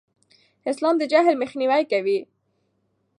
[0.71, 2.19] اسلام د جهل مخنیوی کوي.